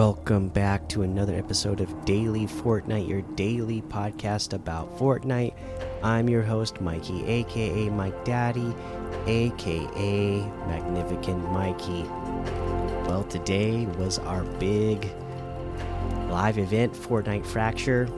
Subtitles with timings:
[0.00, 5.52] Welcome back to another episode of Daily Fortnite, your daily podcast about Fortnite.
[6.02, 8.74] I'm your host, Mikey, aka Mike Daddy,
[9.26, 12.04] aka Magnificent Mikey.
[13.04, 15.12] Well, today was our big
[16.30, 18.08] live event, Fortnite Fracture.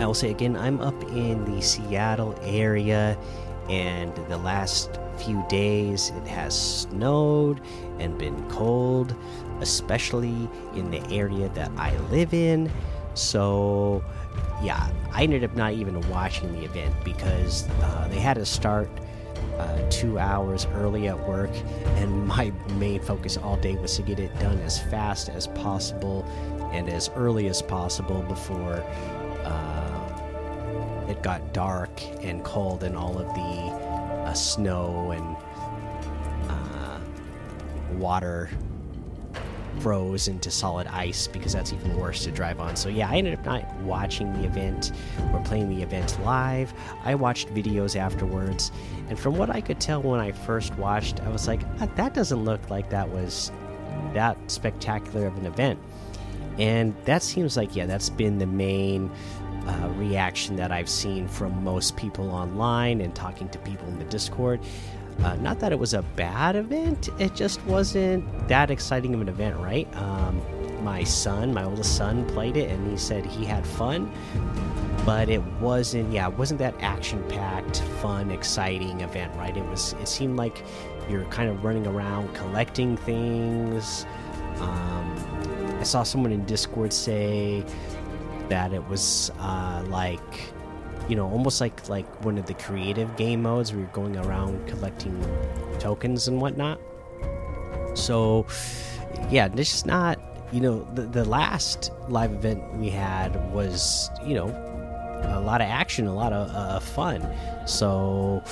[0.00, 3.18] I will say again, I'm up in the Seattle area,
[3.68, 7.60] and the last few days it has snowed
[7.98, 9.14] and been cold
[9.60, 12.70] especially in the area that I live in.
[13.14, 14.04] So,
[14.62, 18.90] yeah, I ended up not even watching the event because uh, they had to start
[19.58, 21.50] uh, two hours early at work,
[21.96, 26.24] and my main focus all day was to get it done as fast as possible
[26.72, 28.84] and as early as possible before
[29.44, 29.85] uh,
[31.08, 35.36] it got dark and cold and all of the uh, snow and
[36.50, 37.00] uh,
[37.98, 38.50] water
[39.80, 42.76] froze into solid ice because that's even worse to drive on.
[42.76, 44.92] So yeah, I ended up not watching the event
[45.32, 46.72] or playing the event live.
[47.04, 48.72] I watched videos afterwards,
[49.08, 52.14] and from what I could tell when I first watched, I was like, ah, that
[52.14, 53.52] doesn't look like that was
[54.14, 55.78] that spectacular of an event.
[56.58, 59.10] And that seems like yeah, that's been the main
[59.66, 64.04] uh, reaction that I've seen from most people online and talking to people in the
[64.04, 64.60] Discord.
[65.22, 69.28] Uh, not that it was a bad event, it just wasn't that exciting of an
[69.28, 69.88] event, right?
[69.96, 70.42] Um,
[70.84, 74.12] my son, my oldest son, played it and he said he had fun,
[75.04, 76.12] but it wasn't.
[76.12, 79.56] Yeah, it wasn't that action-packed, fun, exciting event, right?
[79.56, 79.94] It was.
[79.94, 80.62] It seemed like
[81.08, 84.04] you're kind of running around collecting things.
[84.60, 87.64] Um, I saw someone in Discord say
[88.48, 90.52] that it was uh, like
[91.08, 94.66] you know, almost like like one of the creative game modes where you're going around
[94.66, 95.16] collecting
[95.78, 96.80] tokens and whatnot.
[97.94, 98.46] So,
[99.30, 100.18] yeah, this is not.
[100.52, 104.46] You know, the the last live event we had was you know
[105.24, 107.26] a lot of action, a lot of uh, fun.
[107.66, 108.42] So,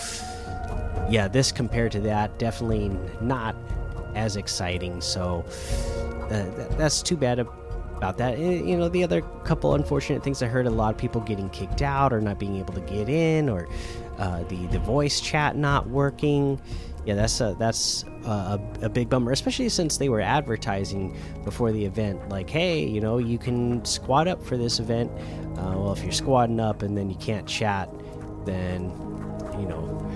[1.08, 2.90] yeah, this compared to that, definitely
[3.20, 3.56] not
[4.14, 5.00] as exciting.
[5.00, 5.44] So,
[6.30, 7.38] uh, that's too bad
[8.04, 8.38] about that.
[8.38, 11.48] Eh, you know, the other couple unfortunate things I heard a lot of people getting
[11.50, 13.66] kicked out or not being able to get in, or
[14.18, 16.60] uh, the the voice chat not working.
[17.06, 21.84] Yeah, that's a, that's a, a big bummer, especially since they were advertising before the
[21.84, 25.10] event, like, hey, you know, you can squad up for this event.
[25.58, 27.90] Uh, well, if you're squadding up and then you can't chat,
[28.46, 28.84] then
[29.58, 30.10] you know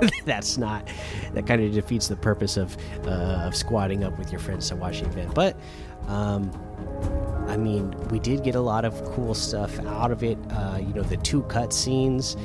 [0.24, 0.88] that's not
[1.32, 2.76] that kind of defeats the purpose of
[3.06, 5.34] uh, of squatting up with your friends to watch the event.
[5.34, 5.58] But
[6.06, 6.50] um,
[7.46, 10.38] I mean, we did get a lot of cool stuff out of it.
[10.50, 12.36] Uh, you know, the two cut scenes.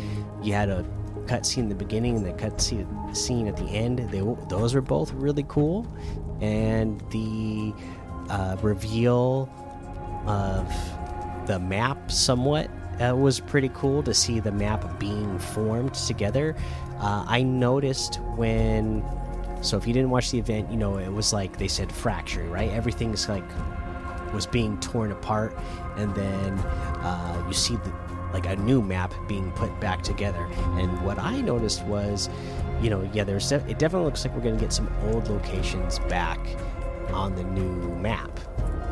[0.42, 0.86] You had a
[1.28, 4.00] cut scene in the beginning and the cut scene at the end.
[4.00, 5.88] They those were both really cool,
[6.40, 7.74] and the
[8.30, 9.50] uh, reveal
[10.26, 10.68] of
[11.48, 12.70] the map somewhat
[13.00, 16.56] uh, was pretty cool to see the map being formed together.
[17.00, 19.04] Uh, I noticed when.
[19.62, 22.44] So if you didn't watch the event, you know it was like they said fracture,
[22.46, 22.72] right?
[22.72, 23.44] Everything's like
[24.34, 25.56] was being torn apart,
[25.98, 27.92] and then uh, you see the
[28.34, 30.48] like a new map being put back together.
[30.78, 32.30] And what I noticed was,
[32.82, 36.40] you know, yeah, there's it definitely looks like we're gonna get some old locations back
[37.12, 38.32] on the new map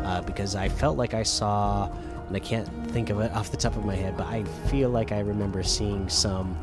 [0.03, 1.89] uh, because I felt like I saw,
[2.27, 4.89] and I can't think of it off the top of my head, but I feel
[4.89, 6.57] like I remember seeing some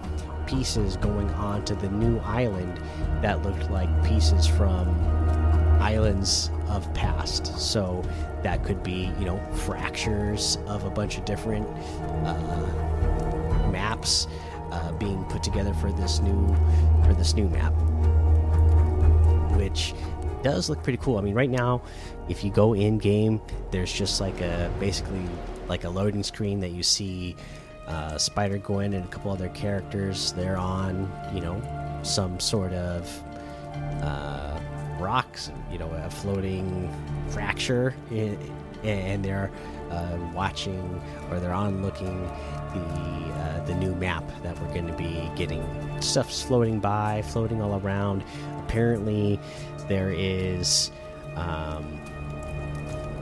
[0.47, 2.81] pieces going onto the new island
[3.21, 4.89] that looked like pieces from
[5.81, 7.59] islands of past.
[7.59, 8.03] So
[8.43, 11.67] that could be, you know, fractures of a bunch of different
[12.25, 14.29] uh, maps
[14.73, 16.47] uh, being put together for this new
[17.05, 17.73] for this new map,
[19.57, 19.95] which
[20.43, 21.19] does look pretty cool.
[21.19, 21.83] I mean, right now,
[22.29, 25.23] if you go in game, there's just like a basically
[25.69, 27.37] like a loading screen that you see
[27.87, 30.33] uh, Spider Gwen and a couple other characters.
[30.33, 31.61] They're on, you know,
[32.03, 33.23] some sort of
[34.03, 34.59] uh,
[34.99, 36.93] rocks, you know, a floating
[37.29, 38.39] fracture, in,
[38.83, 39.51] and they're
[39.91, 41.01] uh, watching
[41.31, 42.23] or they're on looking
[42.75, 45.65] the uh, the new map that we're going to be getting.
[46.01, 48.25] Stuff's floating by, floating all around.
[48.59, 49.39] Apparently,
[49.89, 50.91] there is,
[51.37, 52.01] um,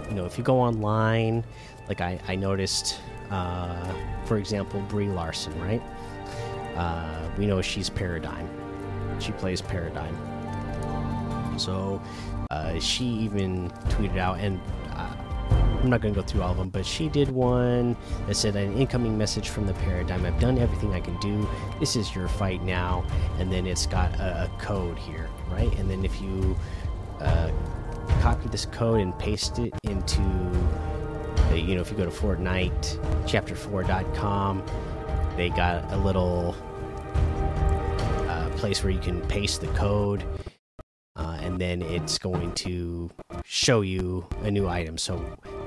[0.08, 1.44] you know, if you go online,
[1.88, 2.98] like I, I noticed,
[3.30, 3.92] uh,
[4.24, 5.82] for example, Brie Larson, right?
[6.76, 8.48] Uh, we know she's Paradigm.
[9.20, 10.16] She plays Paradigm
[11.58, 12.00] so
[12.50, 14.60] uh, she even tweeted out, and
[14.92, 15.14] uh,
[15.84, 17.94] I'm not going to go through all of them, but she did one
[18.26, 20.24] that said an incoming message from the paradigm.
[20.24, 21.46] I've done everything I can do.
[21.78, 23.04] This is your fight now.
[23.38, 25.70] And then it's got a, a code here, right?
[25.78, 26.56] And then if you
[27.20, 27.50] uh,
[28.22, 30.22] copy this code and paste it into,
[31.50, 32.96] the, you know, if you go to Fortnite
[33.26, 34.64] chapter4.com,
[35.36, 36.56] they got a little
[38.26, 40.24] uh, place where you can paste the code.
[41.16, 43.10] Uh, and then it's going to
[43.44, 44.98] show you a new item.
[44.98, 45.18] So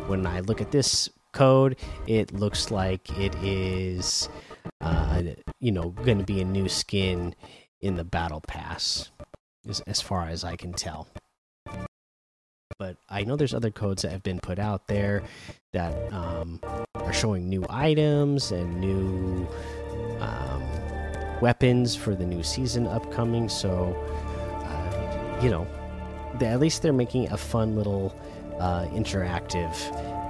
[0.08, 4.28] when I look at this code, it looks like it is,
[4.82, 5.22] uh,
[5.60, 7.34] you know, going to be a new skin
[7.80, 9.12] in the battle pass,
[9.70, 11.08] as, as far as I can tell.
[12.80, 15.24] But I know there's other codes that have been put out there
[15.74, 16.60] that um,
[16.96, 19.48] are showing new items and new
[20.20, 20.64] um,
[21.42, 23.50] weapons for the new season upcoming.
[23.50, 23.96] So,
[25.42, 25.68] you know,
[26.42, 28.18] at least they're making a fun little
[28.60, 29.76] uh, interactive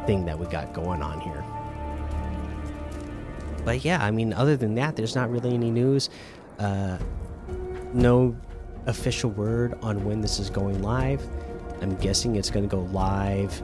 [0.06, 1.44] thing that we got going on here.
[3.66, 6.10] But yeah, I mean, other than that, there's not really any news.
[6.60, 6.98] Uh,
[7.94, 8.36] no
[8.86, 11.22] official word on when this is going live.
[11.82, 13.62] I'm guessing it's going to go live.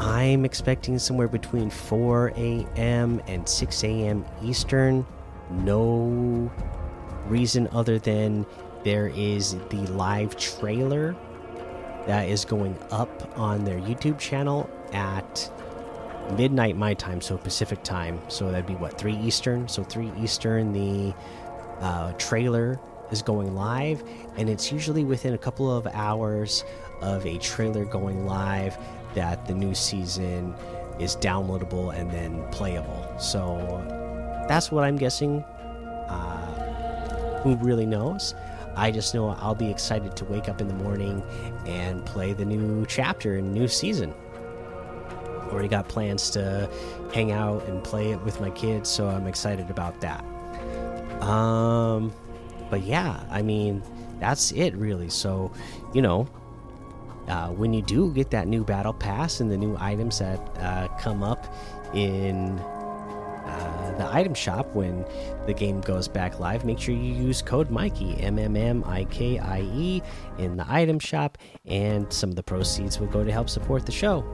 [0.00, 3.22] I'm expecting somewhere between 4 a.m.
[3.26, 4.24] and 6 a.m.
[4.42, 5.06] Eastern.
[5.50, 6.50] No
[7.26, 8.44] reason other than
[8.86, 11.16] there is the live trailer
[12.06, 15.50] that is going up on their YouTube channel at
[16.36, 18.20] midnight my time, so Pacific time.
[18.28, 19.66] So that'd be what, 3 Eastern?
[19.66, 21.12] So 3 Eastern, the
[21.80, 22.78] uh, trailer
[23.10, 24.04] is going live,
[24.36, 26.62] and it's usually within a couple of hours
[27.00, 28.78] of a trailer going live
[29.16, 30.54] that the new season
[31.00, 33.12] is downloadable and then playable.
[33.18, 33.84] So
[34.48, 35.42] that's what I'm guessing.
[35.42, 38.36] Uh, who really knows?
[38.76, 41.22] I just know I'll be excited to wake up in the morning
[41.66, 44.14] and play the new chapter and new season.
[45.50, 46.68] Already got plans to
[47.14, 50.22] hang out and play it with my kids, so I'm excited about that.
[51.22, 52.12] Um,
[52.70, 53.82] but yeah, I mean,
[54.20, 55.08] that's it really.
[55.08, 55.52] So,
[55.94, 56.28] you know,
[57.28, 60.88] uh, when you do get that new battle pass and the new items that uh,
[60.98, 61.52] come up
[61.94, 62.60] in
[63.98, 65.04] the item shop when
[65.46, 69.04] the game goes back live, make sure you use code Mikey M M M I
[69.04, 70.02] K I E
[70.38, 73.92] in the item shop, and some of the proceeds will go to help support the
[73.92, 74.24] show.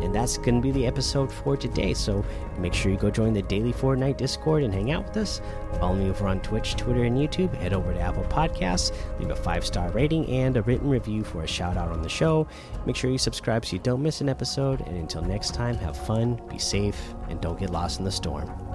[0.00, 1.92] And that's going to be the episode for today.
[1.92, 2.24] So
[2.56, 5.40] make sure you go join the Daily Fortnite Discord and hang out with us.
[5.80, 7.52] Follow me over on Twitch, Twitter, and YouTube.
[7.56, 11.42] Head over to Apple Podcasts, leave a five star rating and a written review for
[11.42, 12.46] a shout out on the show.
[12.86, 14.82] Make sure you subscribe so you don't miss an episode.
[14.82, 18.67] And until next time, have fun, be safe, and don't get lost in the storm.